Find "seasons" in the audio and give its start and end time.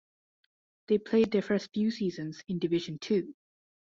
1.91-2.43